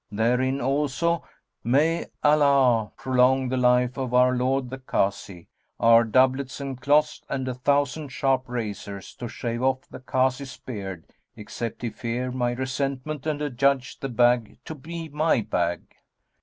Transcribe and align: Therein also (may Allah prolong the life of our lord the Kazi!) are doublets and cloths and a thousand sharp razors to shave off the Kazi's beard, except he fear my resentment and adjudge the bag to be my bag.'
Therein 0.11 0.61
also 0.61 1.23
(may 1.63 2.07
Allah 2.23 2.91
prolong 2.97 3.49
the 3.49 3.55
life 3.57 3.97
of 3.99 4.15
our 4.15 4.31
lord 4.35 4.71
the 4.71 4.79
Kazi!) 4.79 5.47
are 5.79 6.03
doublets 6.03 6.59
and 6.59 6.81
cloths 6.81 7.21
and 7.29 7.47
a 7.47 7.53
thousand 7.53 8.07
sharp 8.09 8.49
razors 8.49 9.13
to 9.17 9.27
shave 9.27 9.61
off 9.61 9.87
the 9.91 9.99
Kazi's 9.99 10.57
beard, 10.57 11.05
except 11.35 11.83
he 11.83 11.91
fear 11.91 12.31
my 12.31 12.53
resentment 12.53 13.27
and 13.27 13.43
adjudge 13.43 13.99
the 13.99 14.09
bag 14.09 14.57
to 14.65 14.73
be 14.73 15.07
my 15.07 15.41
bag.' 15.41 15.93